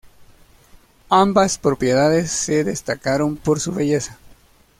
Ambas 1.11 1.59
propiedades 1.59 2.31
se 2.31 2.63
destacaron 2.63 3.37
por 3.37 3.59
su 3.59 3.71
belleza. 3.71 4.17